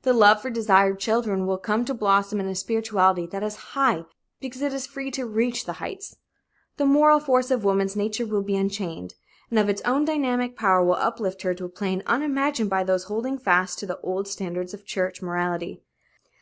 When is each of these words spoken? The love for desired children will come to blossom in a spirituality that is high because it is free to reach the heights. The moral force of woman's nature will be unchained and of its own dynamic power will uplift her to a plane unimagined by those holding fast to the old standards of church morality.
The 0.00 0.14
love 0.14 0.40
for 0.40 0.48
desired 0.48 0.98
children 0.98 1.44
will 1.46 1.58
come 1.58 1.84
to 1.84 1.92
blossom 1.92 2.40
in 2.40 2.46
a 2.48 2.54
spirituality 2.54 3.26
that 3.26 3.42
is 3.42 3.54
high 3.76 4.06
because 4.40 4.62
it 4.62 4.72
is 4.72 4.86
free 4.86 5.10
to 5.10 5.26
reach 5.26 5.66
the 5.66 5.74
heights. 5.74 6.16
The 6.78 6.86
moral 6.86 7.20
force 7.20 7.50
of 7.50 7.64
woman's 7.64 7.94
nature 7.94 8.24
will 8.24 8.40
be 8.40 8.56
unchained 8.56 9.12
and 9.50 9.58
of 9.58 9.68
its 9.68 9.82
own 9.82 10.06
dynamic 10.06 10.56
power 10.56 10.82
will 10.82 10.94
uplift 10.94 11.42
her 11.42 11.52
to 11.52 11.66
a 11.66 11.68
plane 11.68 12.02
unimagined 12.06 12.70
by 12.70 12.82
those 12.82 13.04
holding 13.12 13.36
fast 13.36 13.78
to 13.80 13.86
the 13.86 14.00
old 14.00 14.26
standards 14.26 14.72
of 14.72 14.86
church 14.86 15.20
morality. 15.20 15.82